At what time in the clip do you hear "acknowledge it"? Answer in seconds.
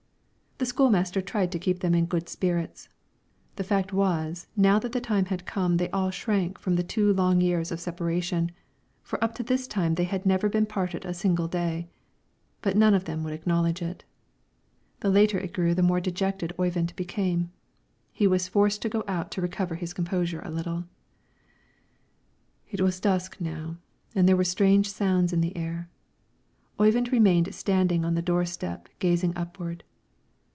13.33-14.03